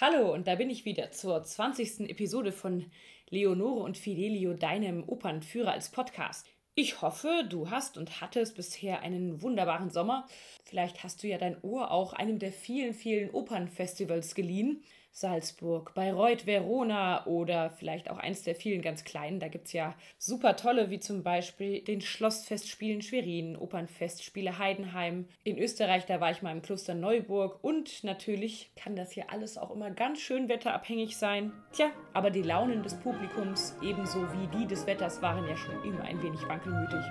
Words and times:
Hallo, 0.00 0.34
und 0.34 0.48
da 0.48 0.56
bin 0.56 0.70
ich 0.70 0.84
wieder 0.84 1.12
zur 1.12 1.40
20. 1.44 2.10
Episode 2.10 2.50
von 2.50 2.90
Leonore 3.30 3.84
und 3.84 3.96
Fidelio, 3.96 4.52
deinem 4.52 5.08
Opernführer 5.08 5.70
als 5.70 5.88
Podcast. 5.90 6.48
Ich 6.74 7.00
hoffe, 7.00 7.46
du 7.48 7.70
hast 7.70 7.96
und 7.96 8.20
hattest 8.20 8.56
bisher 8.56 9.02
einen 9.02 9.40
wunderbaren 9.40 9.90
Sommer. 9.90 10.26
Vielleicht 10.64 11.04
hast 11.04 11.22
du 11.22 11.28
ja 11.28 11.38
dein 11.38 11.62
Ohr 11.62 11.92
auch 11.92 12.12
einem 12.12 12.40
der 12.40 12.50
vielen, 12.50 12.92
vielen 12.92 13.30
Opernfestivals 13.30 14.34
geliehen. 14.34 14.82
Salzburg, 15.16 15.94
Bayreuth, 15.94 16.44
Verona 16.44 17.24
oder 17.26 17.70
vielleicht 17.70 18.10
auch 18.10 18.18
eins 18.18 18.42
der 18.42 18.56
vielen 18.56 18.82
ganz 18.82 19.04
kleinen. 19.04 19.38
Da 19.38 19.46
gibt 19.46 19.68
es 19.68 19.72
ja 19.72 19.94
super 20.18 20.56
tolle, 20.56 20.90
wie 20.90 20.98
zum 20.98 21.22
Beispiel 21.22 21.82
den 21.82 22.00
Schlossfestspielen 22.00 23.00
Schwerin, 23.00 23.56
Opernfestspiele 23.56 24.58
Heidenheim. 24.58 25.28
In 25.44 25.56
Österreich, 25.56 26.04
da 26.06 26.20
war 26.20 26.32
ich 26.32 26.42
mal 26.42 26.50
im 26.50 26.62
Kloster 26.62 26.94
Neuburg 26.94 27.62
und 27.62 28.02
natürlich 28.02 28.72
kann 28.74 28.96
das 28.96 29.12
hier 29.12 29.30
alles 29.30 29.56
auch 29.56 29.70
immer 29.70 29.92
ganz 29.92 30.18
schön 30.18 30.48
wetterabhängig 30.48 31.16
sein. 31.16 31.52
Tja, 31.70 31.92
aber 32.12 32.30
die 32.30 32.42
Launen 32.42 32.82
des 32.82 32.98
Publikums 32.98 33.76
ebenso 33.82 34.20
wie 34.32 34.58
die 34.58 34.66
des 34.66 34.84
Wetters 34.88 35.22
waren 35.22 35.46
ja 35.46 35.56
schon 35.56 35.80
immer 35.84 36.02
ein 36.02 36.20
wenig 36.24 36.42
wankelmütig. 36.48 37.04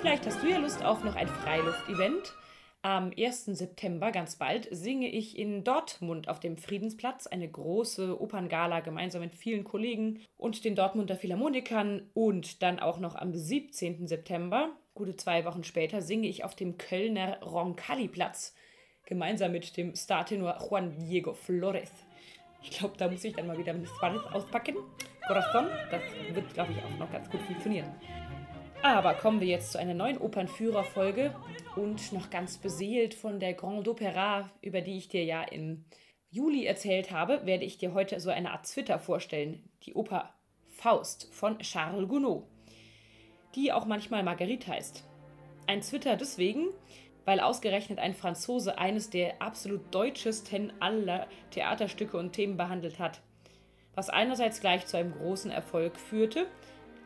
Vielleicht 0.00 0.26
hast 0.26 0.42
du 0.42 0.48
ja 0.48 0.58
Lust 0.58 0.84
auf 0.84 1.02
noch 1.02 1.16
ein 1.16 1.28
Freiluft-Event. 1.28 2.34
Am 2.82 3.10
1. 3.18 3.46
September, 3.46 4.12
ganz 4.12 4.36
bald, 4.36 4.68
singe 4.70 5.08
ich 5.08 5.36
in 5.36 5.64
Dortmund 5.64 6.28
auf 6.28 6.38
dem 6.38 6.56
Friedensplatz 6.56 7.26
eine 7.26 7.48
große 7.48 8.20
Operngala 8.20 8.80
gemeinsam 8.80 9.20
mit 9.22 9.34
vielen 9.34 9.64
Kollegen 9.64 10.20
und 10.36 10.64
den 10.64 10.76
Dortmunder 10.76 11.16
Philharmonikern. 11.16 12.08
Und 12.14 12.62
dann 12.62 12.78
auch 12.78 13.00
noch 13.00 13.16
am 13.16 13.34
17. 13.34 14.06
September, 14.06 14.76
gute 14.94 15.16
zwei 15.16 15.44
Wochen 15.44 15.64
später, 15.64 16.02
singe 16.02 16.28
ich 16.28 16.44
auf 16.44 16.54
dem 16.54 16.78
Kölner 16.78 17.42
Roncalli-Platz 17.42 18.54
gemeinsam 19.06 19.50
mit 19.50 19.76
dem 19.76 19.96
Startenor 19.96 20.58
Juan 20.60 20.96
Diego 21.00 21.34
Flores. 21.34 21.90
Ich 22.62 22.70
glaube, 22.70 22.96
da 22.96 23.10
muss 23.10 23.24
ich 23.24 23.34
dann 23.34 23.48
mal 23.48 23.58
wieder 23.58 23.72
ein 23.72 23.86
Suarez 23.86 24.24
auspacken. 24.32 24.76
Corazon, 25.26 25.66
das 25.90 26.02
wird, 26.32 26.54
glaube 26.54 26.72
ich, 26.72 26.78
auch 26.84 26.98
noch 26.98 27.10
ganz 27.10 27.28
gut 27.28 27.40
funktionieren. 27.42 27.92
Aber 28.82 29.14
kommen 29.14 29.40
wir 29.40 29.48
jetzt 29.48 29.72
zu 29.72 29.78
einer 29.78 29.94
neuen 29.94 30.18
Opernführerfolge 30.18 31.34
und 31.74 32.12
noch 32.12 32.30
ganz 32.30 32.58
beseelt 32.58 33.14
von 33.14 33.40
der 33.40 33.54
Grande 33.54 33.90
Opera, 33.90 34.50
über 34.62 34.80
die 34.80 34.98
ich 34.98 35.08
dir 35.08 35.24
ja 35.24 35.42
im 35.42 35.84
Juli 36.30 36.64
erzählt 36.64 37.10
habe, 37.10 37.44
werde 37.44 37.64
ich 37.64 37.78
dir 37.78 37.92
heute 37.92 38.20
so 38.20 38.30
eine 38.30 38.52
Art 38.52 38.66
Twitter 38.66 38.98
vorstellen. 38.98 39.68
Die 39.82 39.94
Oper 39.94 40.32
Faust 40.68 41.28
von 41.32 41.58
Charles 41.58 42.08
Gounod, 42.08 42.44
die 43.56 43.72
auch 43.72 43.84
manchmal 43.84 44.22
Marguerite 44.22 44.70
heißt. 44.70 45.04
Ein 45.66 45.80
Twitter 45.80 46.16
deswegen, 46.16 46.68
weil 47.24 47.40
ausgerechnet 47.40 47.98
ein 47.98 48.14
Franzose 48.14 48.78
eines 48.78 49.10
der 49.10 49.42
absolut 49.42 49.92
deutschesten 49.92 50.72
aller 50.80 51.26
Theaterstücke 51.50 52.16
und 52.16 52.32
Themen 52.32 52.56
behandelt 52.56 53.00
hat. 53.00 53.20
Was 53.94 54.08
einerseits 54.08 54.60
gleich 54.60 54.86
zu 54.86 54.96
einem 54.96 55.12
großen 55.12 55.50
Erfolg 55.50 55.98
führte, 55.98 56.46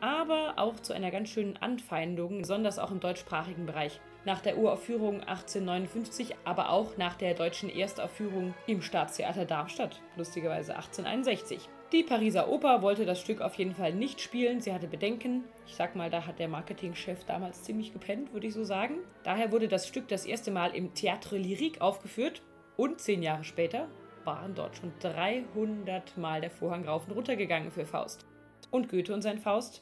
aber 0.03 0.55
auch 0.57 0.81
zu 0.81 0.91
einer 0.91 1.11
ganz 1.11 1.29
schönen 1.29 1.55
Anfeindung, 1.55 2.39
besonders 2.39 2.77
auch 2.77 2.91
im 2.91 2.99
deutschsprachigen 2.99 3.65
Bereich. 3.65 4.01
Nach 4.25 4.41
der 4.41 4.57
Uraufführung 4.57 5.21
1859, 5.21 6.35
aber 6.43 6.71
auch 6.71 6.97
nach 6.97 7.15
der 7.15 7.33
deutschen 7.35 7.69
Erstaufführung 7.69 8.53
im 8.67 8.81
Staatstheater 8.81 9.45
Darmstadt, 9.45 10.01
lustigerweise 10.17 10.75
1861. 10.75 11.69
Die 11.93 12.03
Pariser 12.03 12.49
Oper 12.49 12.81
wollte 12.81 13.05
das 13.05 13.21
Stück 13.21 13.39
auf 13.39 13.55
jeden 13.55 13.75
Fall 13.75 13.93
nicht 13.93 14.19
spielen, 14.19 14.59
sie 14.59 14.73
hatte 14.73 14.87
Bedenken. 14.87 15.45
Ich 15.65 15.75
sag 15.75 15.95
mal, 15.95 16.09
da 16.09 16.27
hat 16.27 16.37
der 16.37 16.49
Marketingchef 16.49 17.23
damals 17.23 17.63
ziemlich 17.63 17.93
gepennt, 17.93 18.33
würde 18.33 18.47
ich 18.47 18.53
so 18.53 18.65
sagen. 18.65 18.95
Daher 19.23 19.53
wurde 19.53 19.69
das 19.69 19.87
Stück 19.87 20.09
das 20.09 20.25
erste 20.25 20.51
Mal 20.51 20.75
im 20.75 20.93
Théâtre 20.93 21.37
Lyrique 21.37 21.79
aufgeführt 21.79 22.41
und 22.75 22.99
zehn 22.99 23.23
Jahre 23.23 23.45
später 23.45 23.87
waren 24.25 24.53
dort 24.53 24.75
schon 24.75 24.91
300 24.99 26.17
Mal 26.17 26.41
der 26.41 26.51
Vorhang 26.51 26.85
rauf 26.85 27.07
und 27.07 27.13
runter 27.13 27.37
gegangen 27.37 27.71
für 27.71 27.85
Faust. 27.85 28.25
Und 28.69 28.89
Goethe 28.89 29.13
und 29.13 29.21
sein 29.21 29.39
Faust 29.39 29.81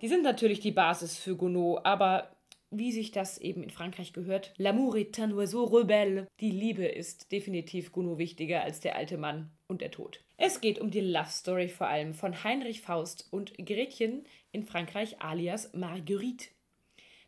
die 0.00 0.08
sind 0.08 0.22
natürlich 0.22 0.60
die 0.60 0.72
Basis 0.72 1.18
für 1.18 1.36
Gounod, 1.36 1.84
aber 1.84 2.30
wie 2.70 2.92
sich 2.92 3.10
das 3.10 3.38
eben 3.38 3.62
in 3.64 3.70
Frankreich 3.70 4.12
gehört, 4.12 4.52
l'amour 4.56 4.96
est 4.96 5.18
un 5.18 5.32
oiseau 5.32 5.64
rebelle. 5.64 6.28
Die 6.38 6.52
Liebe 6.52 6.86
ist 6.86 7.32
definitiv 7.32 7.90
Gounod 7.90 8.18
wichtiger 8.18 8.62
als 8.62 8.80
der 8.80 8.94
alte 8.96 9.18
Mann 9.18 9.50
und 9.66 9.80
der 9.80 9.90
Tod. 9.90 10.20
Es 10.36 10.60
geht 10.60 10.78
um 10.78 10.90
die 10.90 11.00
Love 11.00 11.30
Story 11.30 11.68
vor 11.68 11.88
allem 11.88 12.14
von 12.14 12.44
Heinrich 12.44 12.80
Faust 12.80 13.26
und 13.30 13.54
Gretchen 13.58 14.24
in 14.52 14.62
Frankreich 14.62 15.20
alias 15.20 15.72
Marguerite. 15.74 16.46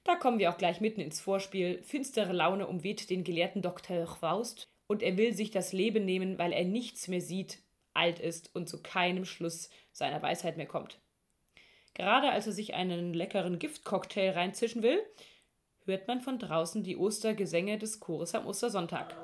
Da 0.04 0.16
kommen 0.16 0.38
wir 0.38 0.50
auch 0.50 0.58
gleich 0.58 0.80
mitten 0.80 1.00
ins 1.00 1.20
Vorspiel. 1.20 1.82
Finstere 1.82 2.32
Laune 2.32 2.66
umweht 2.66 3.10
den 3.10 3.24
gelehrten 3.24 3.62
Dr. 3.62 4.06
Faust 4.06 4.68
und 4.86 5.02
er 5.02 5.16
will 5.16 5.32
sich 5.32 5.50
das 5.50 5.72
Leben 5.72 6.04
nehmen, 6.04 6.38
weil 6.38 6.52
er 6.52 6.64
nichts 6.64 7.08
mehr 7.08 7.20
sieht, 7.20 7.58
alt 7.94 8.18
ist 8.18 8.54
und 8.54 8.68
zu 8.68 8.82
keinem 8.82 9.24
Schluss 9.24 9.70
seiner 9.92 10.22
Weisheit 10.22 10.56
mehr 10.56 10.66
kommt. 10.66 10.98
Gerade 11.94 12.30
als 12.30 12.46
er 12.46 12.52
sich 12.52 12.74
einen 12.74 13.12
leckeren 13.12 13.58
Giftcocktail 13.58 14.30
reinzischen 14.30 14.82
will, 14.82 14.98
hört 15.84 16.08
man 16.08 16.20
von 16.20 16.38
draußen 16.38 16.82
die 16.82 16.96
Ostergesänge 16.96 17.76
des 17.78 18.00
Chores 18.00 18.34
am 18.34 18.46
Ostersonntag. 18.46 19.14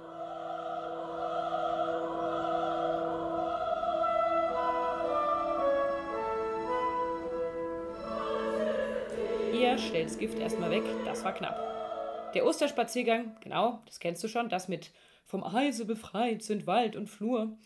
Ihr 9.54 9.78
stellt 9.78 10.06
das 10.06 10.18
Gift 10.18 10.38
erstmal 10.38 10.70
weg, 10.70 10.84
das 11.06 11.24
war 11.24 11.32
knapp. 11.32 12.32
Der 12.34 12.44
Osterspaziergang, 12.44 13.36
genau, 13.40 13.80
das 13.86 13.98
kennst 13.98 14.22
du 14.22 14.28
schon, 14.28 14.50
das 14.50 14.68
mit 14.68 14.90
vom 15.24 15.42
Eise 15.42 15.86
befreit 15.86 16.42
sind 16.42 16.66
Wald 16.66 16.96
und 16.96 17.08
Flur. 17.08 17.56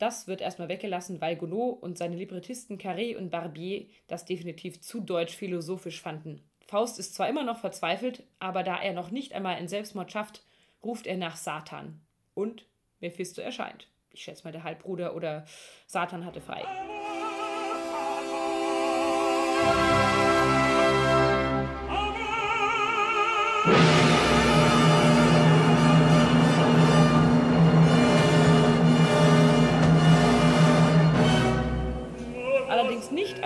Das 0.00 0.26
wird 0.26 0.40
erstmal 0.40 0.70
weggelassen, 0.70 1.20
weil 1.20 1.36
Gounod 1.36 1.82
und 1.82 1.98
seine 1.98 2.16
Librettisten 2.16 2.78
Carré 2.78 3.18
und 3.18 3.28
Barbier 3.28 3.86
das 4.08 4.24
definitiv 4.24 4.80
zu 4.80 5.00
deutsch 5.00 5.36
philosophisch 5.36 6.00
fanden. 6.00 6.42
Faust 6.66 6.98
ist 6.98 7.14
zwar 7.14 7.28
immer 7.28 7.44
noch 7.44 7.58
verzweifelt, 7.58 8.22
aber 8.38 8.62
da 8.62 8.80
er 8.80 8.94
noch 8.94 9.10
nicht 9.10 9.34
einmal 9.34 9.58
in 9.58 9.68
Selbstmord 9.68 10.10
schafft, 10.10 10.42
ruft 10.82 11.06
er 11.06 11.18
nach 11.18 11.36
Satan. 11.36 12.00
Und 12.32 12.64
Mephisto 13.00 13.42
erscheint. 13.42 13.88
Ich 14.08 14.22
schätze 14.22 14.44
mal 14.44 14.52
der 14.52 14.64
Halbbruder 14.64 15.14
oder 15.14 15.44
Satan 15.86 16.24
hatte 16.24 16.40
frei. 16.40 16.64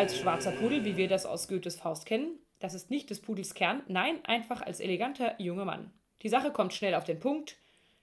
Als 0.05 0.19
schwarzer 0.19 0.53
Pudel, 0.53 0.85
wie 0.85 0.99
wir 0.99 1.09
das 1.09 1.25
aus 1.25 1.49
Goethes 1.49 1.77
Faust 1.77 2.05
kennen. 2.05 2.39
Das 2.59 2.75
ist 2.75 2.91
nicht 2.91 3.09
des 3.09 3.23
Pudels 3.23 3.55
Kern, 3.55 3.83
nein, 3.89 4.23
einfach 4.27 4.61
als 4.61 4.81
eleganter 4.81 5.35
junger 5.41 5.65
Mann. 5.65 5.91
Die 6.21 6.29
Sache 6.29 6.53
kommt 6.53 6.75
schnell 6.75 6.95
auf 6.95 7.05
den 7.05 7.21
Punkt. 7.21 7.57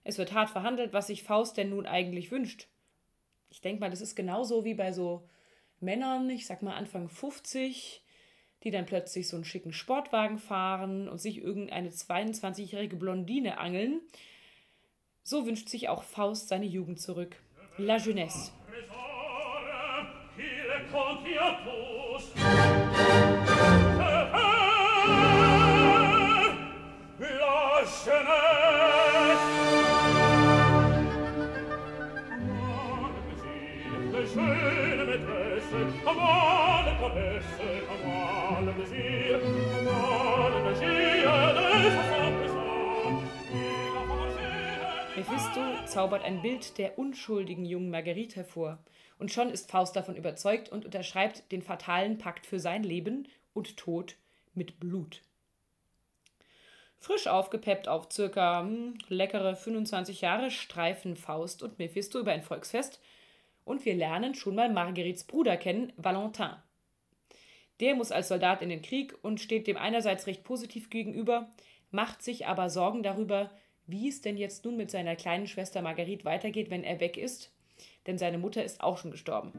Es 0.03 0.17
wird 0.17 0.33
hart 0.33 0.49
verhandelt, 0.49 0.93
was 0.93 1.05
sich 1.05 1.21
Faust 1.21 1.57
denn 1.57 1.69
nun 1.69 1.85
eigentlich 1.85 2.31
wünscht. 2.31 2.69
Ich 3.51 3.61
denke 3.61 3.81
mal, 3.81 3.91
das 3.91 4.01
ist 4.01 4.15
genauso 4.15 4.65
wie 4.65 4.73
bei 4.73 4.91
so 4.91 5.29
Männern, 5.79 6.27
ich 6.31 6.47
sag 6.47 6.63
mal 6.63 6.73
Anfang 6.73 7.07
50, 7.07 8.03
die 8.63 8.71
dann 8.71 8.87
plötzlich 8.87 9.27
so 9.27 9.35
einen 9.35 9.45
schicken 9.45 9.71
Sportwagen 9.71 10.39
fahren 10.39 11.07
und 11.07 11.19
sich 11.19 11.37
irgendeine 11.37 11.89
22-jährige 11.89 12.95
Blondine 12.95 13.59
angeln. 13.59 14.01
So 15.21 15.45
wünscht 15.45 15.69
sich 15.69 15.87
auch 15.87 16.01
Faust 16.01 16.47
seine 16.47 16.65
Jugend 16.65 16.99
zurück. 16.99 17.35
La 17.77 17.97
Jeunesse. 17.97 18.51
Mephisto 45.15 45.61
zaubert 45.85 46.23
ein 46.23 46.41
Bild 46.41 46.77
der 46.77 46.97
unschuldigen 46.97 47.65
jungen 47.65 47.89
Marguerite 47.89 48.37
hervor, 48.37 48.79
und 49.21 49.31
schon 49.31 49.51
ist 49.51 49.69
Faust 49.69 49.95
davon 49.95 50.15
überzeugt 50.15 50.69
und 50.69 50.83
unterschreibt 50.83 51.51
den 51.51 51.61
fatalen 51.61 52.17
Pakt 52.17 52.47
für 52.47 52.59
sein 52.59 52.83
Leben 52.83 53.27
und 53.53 53.77
Tod 53.77 54.15
mit 54.55 54.79
Blut. 54.79 55.21
Frisch 56.97 57.27
aufgepeppt 57.27 57.87
auf 57.87 58.11
circa 58.11 58.61
hm, 58.61 58.97
leckere 59.09 59.55
25 59.55 60.21
Jahre 60.21 60.49
streifen 60.49 61.15
Faust 61.15 61.61
und 61.61 61.77
Mephisto 61.77 62.19
über 62.19 62.31
ein 62.31 62.41
Volksfest 62.41 62.99
und 63.63 63.85
wir 63.85 63.93
lernen 63.93 64.33
schon 64.33 64.55
mal 64.55 64.71
Marguerites 64.71 65.25
Bruder 65.25 65.55
kennen, 65.55 65.93
Valentin. 65.97 66.55
Der 67.79 67.93
muss 67.93 68.11
als 68.11 68.27
Soldat 68.27 68.63
in 68.63 68.69
den 68.69 68.81
Krieg 68.81 69.13
und 69.21 69.39
steht 69.39 69.67
dem 69.67 69.77
einerseits 69.77 70.25
recht 70.25 70.43
positiv 70.43 70.89
gegenüber, 70.89 71.51
macht 71.91 72.23
sich 72.23 72.47
aber 72.47 72.71
Sorgen 72.71 73.03
darüber, 73.03 73.51
wie 73.85 74.09
es 74.09 74.21
denn 74.21 74.37
jetzt 74.37 74.65
nun 74.65 74.77
mit 74.77 74.89
seiner 74.89 75.15
kleinen 75.15 75.45
Schwester 75.45 75.83
Marguerite 75.83 76.25
weitergeht, 76.25 76.71
wenn 76.71 76.83
er 76.83 76.99
weg 76.99 77.17
ist, 77.17 77.51
denn 78.07 78.17
seine 78.17 78.37
Mutter 78.37 78.63
ist 78.63 78.81
auch 78.81 78.97
schon 78.97 79.11
gestorben. 79.11 79.51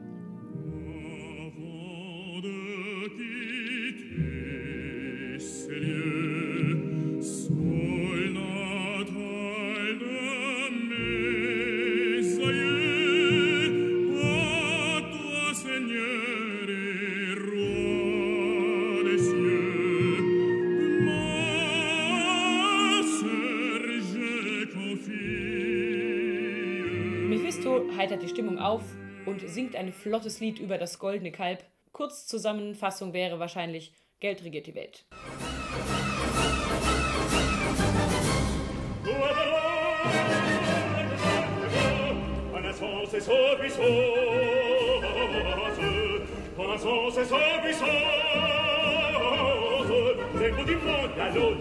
Und 29.33 29.49
singt 29.49 29.75
ein 29.75 29.91
flottes 29.91 30.39
Lied 30.39 30.59
über 30.59 30.77
das 30.77 30.99
goldene 30.99 31.31
Kalb. 31.31 31.63
Kurzzusammenfassung 31.91 33.13
wäre 33.13 33.39
wahrscheinlich 33.39 33.93
Geld 34.19 34.43
regiert 34.43 34.67
die 34.67 34.75
Welt. 34.75 35.05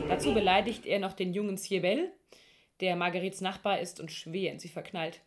Dazu 0.08 0.34
beleidigt 0.34 0.86
er 0.86 0.98
noch 0.98 1.14
den 1.14 1.32
jungen 1.32 1.56
Siebel, 1.56 2.12
der 2.80 2.96
Marguerites 2.96 3.40
Nachbar 3.40 3.80
ist 3.80 3.98
und 3.98 4.12
schwer 4.12 4.52
in 4.52 4.58
sie 4.58 4.68
verknallt. 4.68 5.22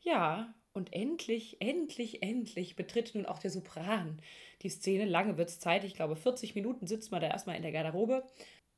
Ja, 0.00 0.54
und 0.78 0.94
endlich, 0.94 1.60
endlich, 1.60 2.22
endlich 2.22 2.76
betritt 2.76 3.14
nun 3.14 3.26
auch 3.26 3.38
der 3.38 3.50
Sopran 3.50 4.22
die 4.62 4.70
Szene. 4.70 5.04
Lange 5.04 5.36
wird 5.36 5.50
es 5.50 5.60
Zeit, 5.60 5.84
ich 5.84 5.94
glaube 5.94 6.16
40 6.16 6.54
Minuten 6.54 6.86
sitzt 6.86 7.12
man 7.12 7.20
da 7.20 7.26
erstmal 7.26 7.56
in 7.56 7.62
der 7.62 7.72
Garderobe. 7.72 8.24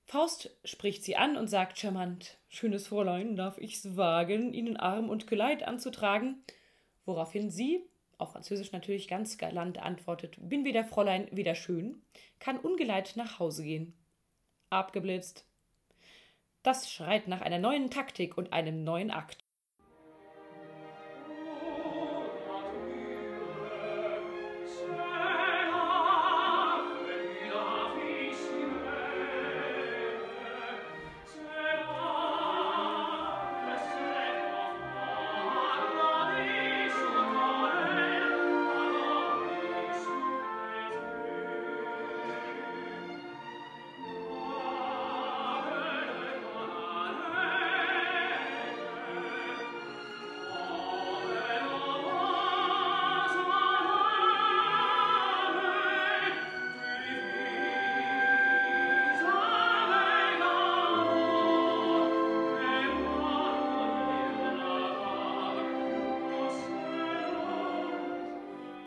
Faust 0.05 0.50
spricht 0.64 1.05
sie 1.05 1.17
an 1.17 1.37
und 1.37 1.47
sagt 1.47 1.79
charmant: 1.79 2.38
Schönes 2.49 2.88
Fräulein, 2.88 3.37
darf 3.37 3.58
ich's 3.58 3.97
wagen, 3.97 4.52
Ihnen 4.52 4.76
Arm 4.76 5.08
und 5.08 5.29
Geleit 5.29 5.62
anzutragen? 5.62 6.43
Woraufhin 7.05 7.50
sie, 7.50 7.85
auf 8.19 8.32
Französisch 8.32 8.73
natürlich 8.73 9.06
ganz 9.06 9.38
galant, 9.38 9.79
antwortet: 9.79 10.37
Bin 10.41 10.64
weder 10.64 10.85
Fräulein, 10.85 11.29
weder 11.31 11.55
schön, 11.55 12.02
kann 12.41 12.58
ungeleit 12.58 13.12
nach 13.14 13.38
Hause 13.38 13.62
gehen. 13.62 13.94
Abgeblitzt. 14.70 15.47
Das 16.62 16.91
schreit 16.91 17.29
nach 17.29 17.41
einer 17.41 17.58
neuen 17.58 17.91
Taktik 17.91 18.37
und 18.37 18.52
einem 18.52 18.82
neuen 18.85 19.11
Akt. 19.11 19.39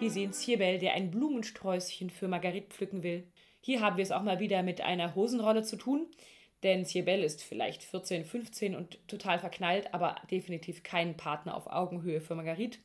Wir 0.03 0.11
sehen 0.11 0.33
Zirbel, 0.33 0.79
der 0.79 0.95
ein 0.95 1.11
Blumensträußchen 1.11 2.09
für 2.09 2.27
Marguerite 2.27 2.67
pflücken 2.67 3.03
will. 3.03 3.23
Hier 3.61 3.79
haben 3.79 3.95
wir 3.95 4.03
es 4.03 4.11
auch 4.11 4.21
mal 4.21 4.41
wieder 4.41 4.61
mit 4.61 4.81
einer 4.81 5.15
Hosenrolle 5.15 5.63
zu 5.63 5.77
tun, 5.77 6.07
denn 6.61 6.83
Zirbel 6.83 7.23
ist 7.23 7.41
vielleicht 7.41 7.83
14, 7.83 8.25
15 8.25 8.75
und 8.75 8.99
total 9.07 9.39
verknallt, 9.39 9.93
aber 9.93 10.17
definitiv 10.29 10.83
kein 10.83 11.15
Partner 11.15 11.55
auf 11.55 11.67
Augenhöhe 11.67 12.19
für 12.19 12.35
Marguerite, 12.35 12.79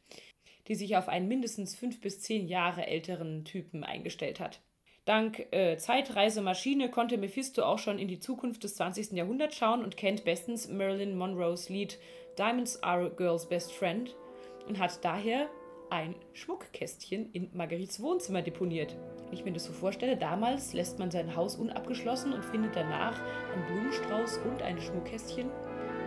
die 0.68 0.76
sich 0.76 0.96
auf 0.96 1.08
einen 1.08 1.26
mindestens 1.26 1.74
fünf 1.74 2.00
bis 2.00 2.20
zehn 2.20 2.46
Jahre 2.46 2.86
älteren 2.86 3.44
Typen 3.44 3.82
eingestellt 3.82 4.38
hat. 4.38 4.60
Dank 5.04 5.44
äh, 5.50 5.76
Zeitreisemaschine 5.76 6.88
konnte 6.88 7.18
Mephisto 7.18 7.64
auch 7.64 7.80
schon 7.80 7.98
in 7.98 8.06
die 8.06 8.20
Zukunft 8.20 8.62
des 8.62 8.76
20. 8.76 9.10
Jahrhunderts 9.14 9.56
schauen 9.56 9.82
und 9.82 9.96
kennt 9.96 10.24
bestens 10.24 10.68
Marilyn 10.68 11.18
Monroes 11.18 11.68
Lied 11.68 11.98
Diamonds 12.38 12.80
Are 12.84 13.06
a 13.06 13.08
Girl's 13.08 13.48
Best 13.48 13.72
Friend 13.72 14.14
und 14.68 14.78
hat 14.78 15.04
daher 15.04 15.48
ein 15.90 16.14
Schmuckkästchen 16.32 17.32
in 17.32 17.50
Marguerites 17.52 18.02
Wohnzimmer 18.02 18.43
deponiert. 18.43 18.96
Wenn 19.25 19.38
ich 19.38 19.44
mir 19.44 19.52
das 19.52 19.64
so 19.64 19.73
vorstelle, 19.73 20.17
damals 20.17 20.73
lässt 20.73 20.99
man 20.99 21.11
sein 21.11 21.37
Haus 21.37 21.56
unabgeschlossen 21.56 22.32
und 22.32 22.44
findet 22.44 22.76
danach 22.76 23.20
einen 23.52 23.67
Blumenstrauß 23.67 24.38
und 24.38 24.62
ein 24.62 24.81
Schmuckkästchen. 24.81 25.50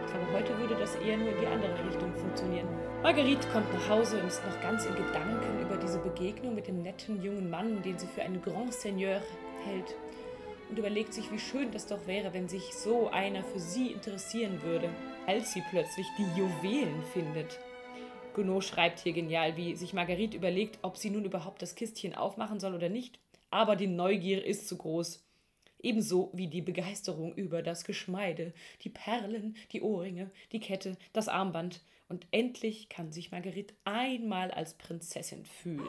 Ich 0.06 0.12
glaube, 0.12 0.32
heute 0.34 0.58
würde 0.58 0.76
das 0.76 0.96
eher 0.96 1.18
nur 1.18 1.30
in 1.30 1.40
die 1.40 1.46
andere 1.46 1.88
Richtung 1.88 2.14
funktionieren. 2.16 2.68
Marguerite 3.04 3.48
kommt 3.50 3.72
nach 3.74 3.90
Hause 3.90 4.20
und 4.20 4.28
ist 4.28 4.46
noch 4.46 4.62
ganz 4.62 4.86
in 4.86 4.96
Gedanken 4.96 5.62
über 5.62 5.78
diese 5.78 6.00
Begegnung 6.00 6.56
mit 6.56 6.68
dem 6.68 6.82
netten 6.82 7.22
jungen 7.22 7.50
Mann, 7.50 7.82
den 7.82 7.98
sie 7.98 8.08
für 8.08 8.22
einen 8.24 8.42
Grand 8.42 8.74
Seigneur 8.74 9.22
hält. 9.64 9.96
Und 10.70 10.80
überlegt 10.80 11.14
sich, 11.14 11.32
wie 11.32 11.40
schön 11.40 11.72
das 11.72 11.86
doch 11.86 12.08
wäre, 12.08 12.34
wenn 12.34 12.48
sich 12.48 12.74
so 12.74 13.10
einer 13.10 13.44
für 13.44 13.60
sie 13.60 13.92
interessieren 13.92 14.62
würde, 14.64 14.90
als 15.28 15.54
sie 15.54 15.64
plötzlich 15.70 16.08
die 16.18 16.40
Juwelen 16.40 17.04
findet. 17.14 17.60
Gounod 18.34 18.64
schreibt 18.64 19.00
hier 19.00 19.14
genial, 19.14 19.58
wie 19.58 19.76
sich 19.76 19.94
Marguerite 19.94 20.38
überlegt, 20.38 20.80
ob 20.82 20.98
sie 20.98 21.10
nun 21.10 21.26
überhaupt 21.26 21.62
das 21.62 21.76
Kistchen 21.76 22.16
aufmachen 22.16 22.60
soll 22.60 22.74
oder 22.74 22.90
nicht. 22.90 23.20
Aber 23.50 23.76
die 23.76 23.88
Neugier 23.88 24.46
ist 24.46 24.68
zu 24.68 24.78
groß. 24.78 25.26
Ebenso 25.80 26.30
wie 26.34 26.48
die 26.48 26.62
Begeisterung 26.62 27.34
über 27.34 27.62
das 27.62 27.84
Geschmeide, 27.84 28.54
die 28.82 28.90
Perlen, 28.90 29.56
die 29.72 29.82
Ohrringe, 29.82 30.32
die 30.52 30.60
Kette, 30.60 30.98
das 31.12 31.28
Armband. 31.28 31.82
Und 32.08 32.28
endlich 32.32 32.90
kann 32.90 33.12
sich 33.12 33.32
Marguerite 33.32 33.74
einmal 33.84 34.52
als 34.52 34.74
Prinzessin 34.76 35.46
fühlen. 35.46 35.88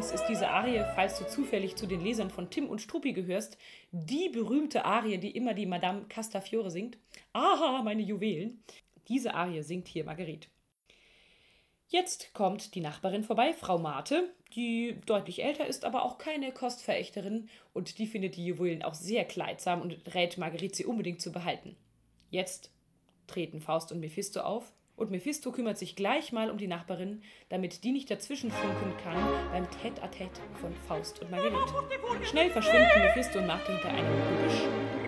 Übrigens 0.00 0.18
ist 0.18 0.28
diese 0.30 0.48
Arie, 0.48 0.82
falls 0.94 1.18
du 1.18 1.28
zufällig 1.28 1.76
zu 1.76 1.86
den 1.86 2.00
Lesern 2.00 2.30
von 2.30 2.48
Tim 2.48 2.70
und 2.70 2.80
Struppi 2.80 3.12
gehörst, 3.12 3.58
die 3.92 4.30
berühmte 4.30 4.86
Arie, 4.86 5.18
die 5.18 5.36
immer 5.36 5.52
die 5.52 5.66
Madame 5.66 6.06
Castafiore 6.08 6.70
singt. 6.70 6.96
Aha, 7.34 7.82
meine 7.82 8.00
Juwelen. 8.00 8.64
Diese 9.08 9.34
Arie 9.34 9.60
singt 9.60 9.88
hier 9.88 10.04
Marguerite. 10.04 10.48
Jetzt 11.88 12.32
kommt 12.32 12.74
die 12.74 12.80
Nachbarin 12.80 13.24
vorbei, 13.24 13.52
Frau 13.52 13.76
Mate, 13.76 14.34
die 14.54 14.96
deutlich 15.04 15.44
älter 15.44 15.66
ist, 15.66 15.84
aber 15.84 16.02
auch 16.02 16.16
keine 16.16 16.50
Kostverächterin 16.50 17.50
und 17.74 17.98
die 17.98 18.06
findet 18.06 18.36
die 18.36 18.46
Juwelen 18.46 18.82
auch 18.82 18.94
sehr 18.94 19.26
kleidsam 19.26 19.82
und 19.82 20.14
rät 20.14 20.38
Marguerite, 20.38 20.76
sie 20.76 20.86
unbedingt 20.86 21.20
zu 21.20 21.30
behalten. 21.30 21.76
Jetzt 22.30 22.72
treten 23.26 23.60
Faust 23.60 23.92
und 23.92 24.00
Mephisto 24.00 24.40
auf 24.40 24.72
Und 25.00 25.10
Mephisto 25.10 25.50
kümmert 25.50 25.78
sich 25.78 25.96
gleich 25.96 26.30
mal 26.30 26.50
um 26.50 26.58
die 26.58 26.66
Nachbarin, 26.66 27.22
damit 27.48 27.84
die 27.84 27.92
nicht 27.92 28.10
dazwischen 28.10 28.50
funken 28.50 28.92
kann 29.02 29.16
beim 29.50 29.64
Tête-à-Tête 29.64 30.38
von 30.60 30.74
Faust 30.86 31.22
und 31.22 31.30
Marguerite. 31.30 31.72
Schnell 32.22 32.50
verschwinden 32.50 33.00
Mephisto 33.00 33.38
und 33.38 33.46
Martin 33.46 33.76
hinter 33.76 33.88
einem 33.88 34.06
Gebüsch. 34.06 34.60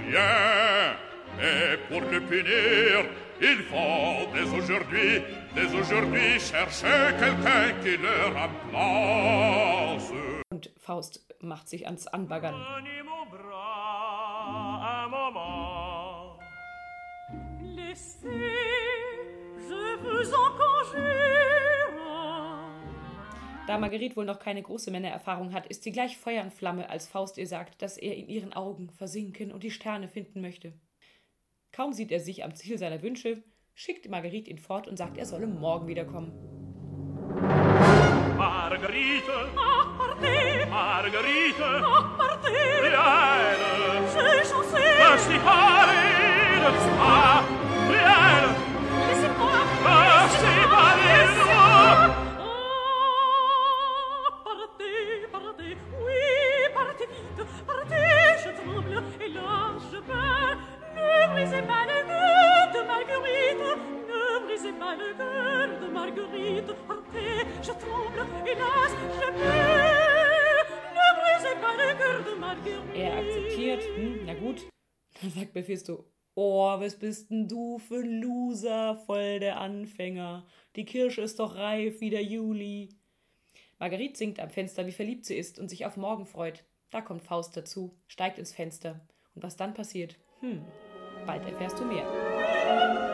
Rien, 0.09 0.97
mais 1.37 1.79
pour 1.91 2.01
le 2.11 2.23
punir, 2.23 3.05
il 3.39 3.59
faut 3.65 4.27
dès 4.33 4.51
aujourd'hui, 4.57 5.21
dès 5.55 5.75
aujourd'hui 5.75 6.41
chercher 6.41 7.13
quelqu'un 7.19 7.75
qui 7.83 7.99
le 7.99 8.33
remplace. 8.33 10.11
Und 10.51 10.71
Faust 10.79 11.21
macht 11.43 11.69
sich 11.69 11.87
ans 11.87 12.07
Anbaggern. 12.07 12.55
Laissez, 17.61 18.82
Da 23.67 23.79
Marguerite 23.79 24.17
wohl 24.17 24.25
noch 24.25 24.39
keine 24.39 24.63
große 24.63 24.91
Männererfahrung 24.91 25.53
hat, 25.53 25.67
ist 25.67 25.83
sie 25.83 25.93
gleich 25.93 26.19
Feuer 26.19 26.43
und 26.43 26.53
Flamme, 26.53 26.91
als 26.91 27.07
Faust 27.07 27.39
ihr 27.39 27.47
sagt, 27.47 27.81
dass 27.81 27.97
er 27.97 28.17
in 28.17 28.29
ihren 28.29 28.53
Augen 28.53 28.91
versinken 28.91 29.53
und 29.53 29.63
die 29.63 29.71
Sterne 29.71 30.09
finden 30.09 30.41
möchte. 30.41 30.73
Kaum 31.71 31.93
sieht 31.93 32.13
er 32.13 32.21
sich 32.21 32.45
am 32.45 32.55
Ziel 32.55 32.77
seiner 32.77 33.03
Wünsche, 33.03 33.43
schickt 33.75 34.11
Marguerite 34.11 34.51
ihn 34.51 34.59
fort 34.59 34.89
und 34.89 34.99
sagt, 34.99 35.17
er 35.17 35.27
solle 35.27 35.47
morgen 35.47 35.87
wiederkommen. 35.87 36.33
Marguerite, 38.37 39.49
Marguerite, 40.69 41.83
partez, 42.19 42.83
viens, 44.13 44.35
j'ai 44.35 44.45
chancé, 44.45 44.83
Er 72.95 73.17
akzeptiert, 73.17 73.83
hm, 73.97 74.27
na 74.27 74.35
gut. 74.35 74.67
Dann 75.21 75.31
sagt 75.31 75.55
Mephisto, 75.55 76.05
oh, 76.35 76.81
was 76.81 76.97
bist 76.97 77.31
denn 77.31 77.49
du 77.49 77.79
für 77.79 78.01
ein 78.01 78.21
Loser, 78.21 78.97
voll 78.97 79.41
der 79.41 79.61
Anfänger. 79.61 80.47
Die 80.77 80.85
Kirsche 80.85 81.23
ist 81.23 81.39
doch 81.39 81.57
reif 81.57 82.01
wie 82.01 82.11
der 82.11 82.23
Juli. 82.23 82.91
Marguerite 83.79 84.17
singt 84.17 84.41
am 84.41 84.51
Fenster, 84.51 84.87
wie 84.87 84.93
verliebt 84.93 85.25
sie 85.25 85.37
ist 85.37 85.59
und 85.59 85.69
sich 85.69 85.85
auf 85.87 85.97
morgen 85.97 86.27
freut. 86.27 86.65
Da 86.91 87.01
kommt 87.01 87.23
Faust 87.23 87.57
dazu, 87.57 87.97
steigt 88.07 88.39
ins 88.39 88.53
Fenster. 88.53 89.01
Und 89.35 89.43
was 89.43 89.57
dann 89.57 89.75
passiert? 89.75 90.17
Hm, 90.41 90.65
bald 91.27 91.45
erfährst 91.45 91.81
du 91.81 91.85
mehr. 91.85 93.12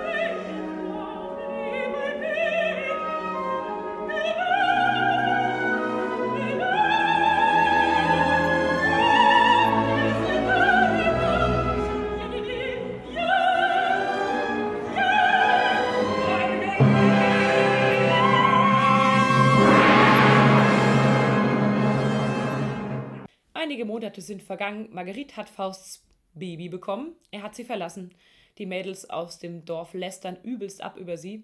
Monate 23.99 24.21
sind 24.21 24.45
vergangen. 24.45 24.88
Marguerite 24.93 25.35
hat 25.35 25.49
Fausts 25.49 26.07
Baby 26.33 26.69
bekommen. 26.69 27.17
Er 27.33 27.43
hat 27.43 27.57
sie 27.57 27.64
verlassen. 27.64 28.14
Die 28.57 28.64
Mädels 28.64 29.11
aus 29.11 29.40
dem 29.40 29.64
Dorf 29.64 29.93
lästern 29.93 30.38
übelst 30.45 30.83
ab 30.83 30.97
über 30.97 31.17
sie. 31.17 31.43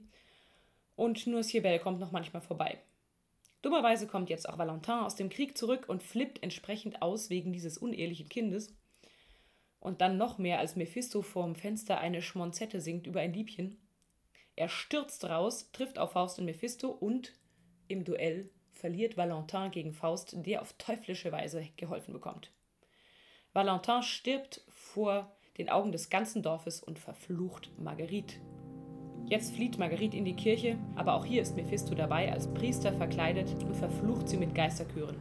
Und 0.95 1.27
nur 1.27 1.43
Sibel 1.43 1.81
kommt 1.81 1.99
noch 1.99 2.13
manchmal 2.13 2.43
vorbei. 2.43 2.79
Dummerweise 3.63 4.07
kommt 4.07 4.31
jetzt 4.31 4.49
auch 4.49 4.57
Valentin 4.57 4.95
aus 4.95 5.17
dem 5.17 5.31
Krieg 5.31 5.59
zurück 5.59 5.89
und 5.89 6.05
flippt 6.05 6.45
entsprechend 6.45 7.03
aus 7.03 7.29
wegen 7.29 7.53
dieses 7.53 7.77
unehelichen 7.77 8.29
Kindes. 8.29 8.73
Und 9.81 10.01
dann 10.01 10.17
noch 10.17 10.39
mehr, 10.39 10.61
als 10.61 10.77
Mephisto 10.77 11.23
vorm 11.23 11.57
Fenster 11.57 11.99
eine 11.99 12.23
Schmonzette 12.23 12.81
singt 12.81 13.09
über 13.09 13.19
ein 13.19 13.33
Liebchen. 13.33 13.79
Er 14.55 14.69
stürzt 14.69 15.25
raus, 15.25 15.73
trifft 15.73 15.99
auf 15.99 16.13
Faust 16.13 16.39
und 16.39 16.45
Mephisto 16.45 16.89
und 16.89 17.33
im 17.89 18.05
Duell 18.05 18.49
verliert 18.85 19.17
Valentin 19.17 19.71
gegen 19.71 19.95
Faust, 19.95 20.37
der 20.45 20.61
auf 20.61 20.75
teuflische 20.75 21.33
Weise 21.33 21.67
geholfen 21.79 22.13
bekommt. 22.13 22.51
Valentin 23.55 24.03
stirbt 24.03 24.61
vor 24.69 25.33
den 25.57 25.71
Augen 25.71 25.91
des 25.91 26.11
ganzen 26.11 26.43
Dorfes 26.43 26.83
und 26.83 26.99
verflucht 26.99 27.71
Marguerite. 27.79 28.35
Jetzt 29.25 29.55
flieht 29.55 29.79
Marguerite 29.79 30.19
in 30.19 30.27
die 30.27 30.37
Kirche, 30.37 30.77
aber 30.97 31.15
auch 31.15 31.25
hier 31.25 31.41
ist 31.41 31.57
Mephisto 31.57 31.95
dabei 31.95 32.31
als 32.31 32.53
Priester 32.53 32.93
verkleidet 32.93 33.55
und 33.65 33.75
verflucht 33.75 34.29
sie 34.29 34.37
mit 34.37 34.55
Geisterchören. 34.55 35.17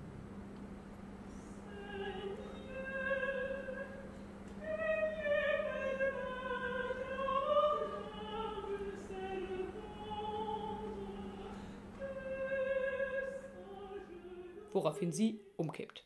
Woraufhin 14.74 15.12
sie 15.12 15.40
umkippt. 15.58 16.06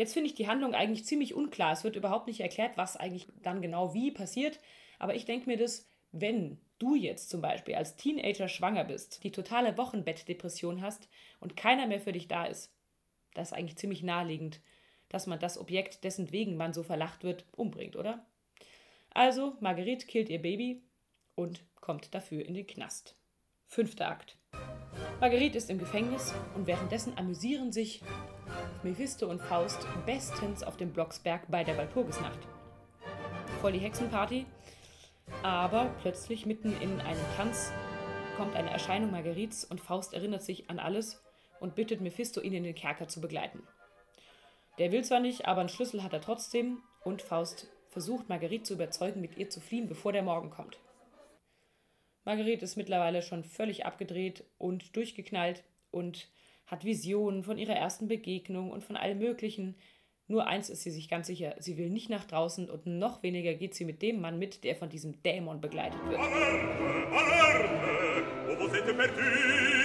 Jetzt 0.00 0.14
finde 0.14 0.28
ich 0.28 0.34
die 0.34 0.48
Handlung 0.48 0.72
eigentlich 0.74 1.04
ziemlich 1.04 1.34
unklar. 1.34 1.74
Es 1.74 1.84
wird 1.84 1.94
überhaupt 1.94 2.26
nicht 2.26 2.40
erklärt, 2.40 2.78
was 2.78 2.96
eigentlich 2.96 3.28
dann 3.42 3.60
genau 3.60 3.92
wie 3.92 4.10
passiert. 4.10 4.58
Aber 4.98 5.14
ich 5.14 5.26
denke 5.26 5.46
mir 5.46 5.58
das, 5.58 5.86
wenn 6.10 6.58
du 6.80 6.96
jetzt 6.96 7.30
zum 7.30 7.40
Beispiel 7.40 7.76
als 7.76 7.96
Teenager 7.96 8.48
schwanger 8.48 8.84
bist, 8.84 9.22
die 9.22 9.30
totale 9.30 9.76
Wochenbettdepression 9.76 10.82
hast 10.82 11.08
und 11.38 11.56
keiner 11.56 11.86
mehr 11.86 12.00
für 12.00 12.12
dich 12.12 12.26
da 12.26 12.46
ist, 12.46 12.74
das 13.34 13.48
ist 13.48 13.56
eigentlich 13.56 13.78
ziemlich 13.78 14.02
naheliegend, 14.02 14.60
dass 15.08 15.26
man 15.26 15.38
das 15.38 15.58
Objekt, 15.58 16.04
dessen 16.04 16.32
wegen 16.32 16.56
man 16.56 16.72
so 16.72 16.82
verlacht 16.82 17.22
wird, 17.22 17.44
umbringt, 17.52 17.96
oder? 17.96 18.26
Also, 19.10 19.56
Marguerite 19.60 20.06
killt 20.06 20.28
ihr 20.28 20.40
Baby 20.40 20.82
und 21.34 21.64
kommt 21.80 22.14
dafür 22.14 22.44
in 22.44 22.54
den 22.54 22.66
Knast. 22.66 23.16
Fünfter 23.66 24.08
Akt. 24.08 24.36
Marguerite 25.20 25.58
ist 25.58 25.70
im 25.70 25.78
Gefängnis 25.78 26.34
und 26.54 26.66
währenddessen 26.66 27.16
amüsieren 27.16 27.72
sich 27.72 28.02
Mephisto 28.82 29.28
und 29.28 29.40
Faust 29.40 29.86
bestens 30.06 30.62
auf 30.62 30.76
dem 30.76 30.92
Blocksberg 30.92 31.48
bei 31.50 31.62
der 31.62 31.76
Walpurgisnacht. 31.76 32.38
Voll 33.60 33.72
die 33.72 33.78
Hexenparty, 33.78 34.46
aber 35.42 35.94
plötzlich 36.00 36.46
mitten 36.46 36.78
in 36.80 37.00
einem 37.00 37.24
Tanz 37.36 37.72
kommt 38.36 38.56
eine 38.56 38.70
Erscheinung 38.70 39.10
Marguerites 39.10 39.64
und 39.64 39.80
Faust 39.80 40.14
erinnert 40.14 40.42
sich 40.42 40.70
an 40.70 40.78
alles 40.78 41.22
und 41.60 41.74
bittet 41.74 42.00
Mephisto, 42.00 42.40
ihn 42.40 42.54
in 42.54 42.64
den 42.64 42.74
Kerker 42.74 43.08
zu 43.08 43.20
begleiten. 43.20 43.62
Der 44.78 44.92
will 44.92 45.04
zwar 45.04 45.20
nicht, 45.20 45.46
aber 45.46 45.60
einen 45.60 45.68
Schlüssel 45.68 46.02
hat 46.02 46.12
er 46.12 46.20
trotzdem 46.20 46.82
und 47.04 47.22
Faust 47.22 47.68
versucht 47.90 48.28
Marguerite 48.28 48.64
zu 48.64 48.74
überzeugen, 48.74 49.20
mit 49.20 49.36
ihr 49.36 49.50
zu 49.50 49.60
fliehen, 49.60 49.88
bevor 49.88 50.12
der 50.12 50.22
Morgen 50.22 50.50
kommt. 50.50 50.78
Marguerite 52.24 52.64
ist 52.64 52.76
mittlerweile 52.76 53.22
schon 53.22 53.44
völlig 53.44 53.84
abgedreht 53.86 54.44
und 54.58 54.94
durchgeknallt 54.96 55.64
und 55.90 56.28
hat 56.66 56.84
Visionen 56.84 57.42
von 57.42 57.58
ihrer 57.58 57.74
ersten 57.74 58.08
Begegnung 58.08 58.70
und 58.70 58.84
von 58.84 58.96
allem 58.96 59.18
Möglichen. 59.18 59.74
Nur 60.30 60.46
eins 60.46 60.70
ist 60.70 60.84
sie 60.84 60.92
sich 60.92 61.08
ganz 61.08 61.26
sicher, 61.26 61.56
sie 61.58 61.76
will 61.76 61.90
nicht 61.90 62.08
nach 62.08 62.22
draußen 62.22 62.70
und 62.70 62.86
noch 62.86 63.24
weniger 63.24 63.52
geht 63.54 63.74
sie 63.74 63.84
mit 63.84 64.00
dem 64.00 64.20
Mann 64.20 64.38
mit, 64.38 64.62
der 64.62 64.76
von 64.76 64.88
diesem 64.88 65.20
Dämon 65.24 65.60
begleitet 65.60 65.98
wird. 66.06 66.20
Alerte, 66.20 66.68
alerte, 67.10 67.68
où 68.62 69.79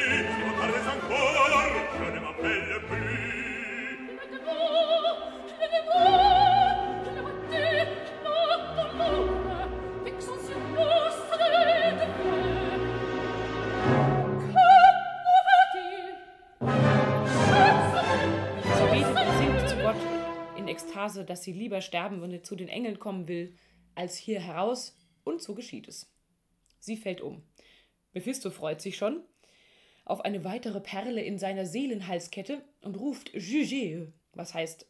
Ekstase, 20.95 21.25
dass 21.25 21.43
sie 21.43 21.51
lieber 21.51 21.81
sterben 21.81 22.21
würde, 22.21 22.41
zu 22.41 22.55
den 22.55 22.69
Engeln 22.69 22.99
kommen 22.99 23.27
will, 23.27 23.53
als 23.95 24.15
hier 24.15 24.39
heraus 24.39 24.97
Und 25.25 25.41
so 25.41 25.53
geschieht 25.53 25.87
es. 25.89 26.09
Sie 26.79 26.95
fällt 26.95 27.19
um. 27.19 27.43
Mephisto 28.13 28.49
freut 28.49 28.79
sich 28.79 28.95
schon 28.95 29.23
auf 30.05 30.21
eine 30.21 30.43
weitere 30.43 30.79
Perle 30.79 31.21
in 31.21 31.39
seiner 31.39 31.65
Seelenhalskette 31.65 32.63
und 32.81 32.95
ruft 32.95 33.33
Jugez, 33.33 34.13
was 34.33 34.53
heißt, 34.53 34.87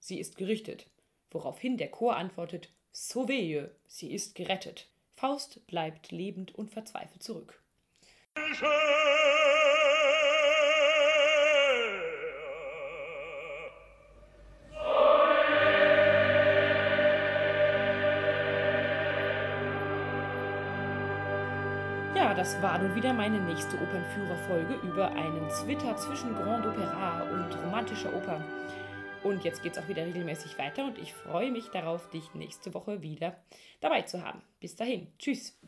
sie 0.00 0.18
ist 0.18 0.36
gerichtet. 0.36 0.90
Woraufhin 1.30 1.76
der 1.76 1.88
Chor 1.88 2.16
antwortet 2.16 2.70
Sauvez, 2.90 3.70
sie 3.86 4.12
ist 4.12 4.34
gerettet. 4.34 4.90
Faust 5.14 5.66
bleibt 5.68 6.10
lebend 6.10 6.52
und 6.54 6.70
verzweifelt 6.70 7.22
zurück. 7.22 7.62
Ja, 22.16 22.32
das 22.32 22.60
war 22.62 22.78
nun 22.78 22.94
wieder 22.94 23.12
meine 23.12 23.38
nächste 23.38 23.76
Opernführerfolge 23.76 24.76
über 24.88 25.10
einen 25.12 25.50
Zwitter 25.50 25.94
zwischen 25.98 26.34
Grand 26.34 26.64
Opera 26.64 27.24
und 27.24 27.54
romantischer 27.62 28.08
Oper. 28.16 28.42
Und 29.22 29.44
jetzt 29.44 29.62
geht 29.62 29.76
es 29.76 29.78
auch 29.78 29.86
wieder 29.86 30.06
regelmäßig 30.06 30.58
weiter 30.58 30.86
und 30.86 30.96
ich 30.96 31.12
freue 31.12 31.50
mich 31.50 31.68
darauf, 31.68 32.08
dich 32.08 32.32
nächste 32.32 32.72
Woche 32.72 33.02
wieder 33.02 33.36
dabei 33.82 34.00
zu 34.00 34.24
haben. 34.24 34.40
Bis 34.60 34.74
dahin, 34.74 35.08
tschüss. 35.18 35.58